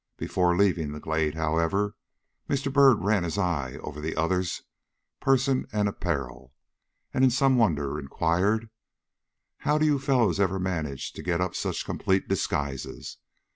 Before 0.17 0.57
leaving 0.57 0.93
the 0.93 0.99
glade, 0.99 1.35
however, 1.35 1.95
Mr. 2.49 2.73
Byrd 2.73 3.03
ran 3.03 3.23
his 3.23 3.37
eye 3.37 3.75
over 3.83 4.01
the 4.01 4.15
other's 4.15 4.63
person 5.19 5.67
and 5.71 5.87
apparel, 5.87 6.55
and 7.13 7.23
in 7.23 7.29
some 7.29 7.55
wonder 7.55 7.99
inquired: 7.99 8.71
"How 9.57 9.77
do 9.77 9.85
you 9.85 9.99
fellows 9.99 10.39
ever 10.39 10.57
manage 10.57 11.13
to 11.13 11.21
get 11.21 11.39
up 11.39 11.53
such 11.53 11.85
complete 11.85 12.27
disguises? 12.27 13.17